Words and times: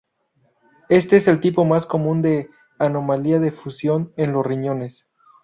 Éste 0.89 1.17
es 1.17 1.27
el 1.27 1.39
tipo 1.39 1.63
más 1.63 1.85
común 1.85 2.23
de 2.23 2.49
anomalía 2.79 3.39
de 3.39 3.51
fusión 3.51 4.11
en 4.17 4.33
los 4.33 4.43
riñones. 4.43 5.07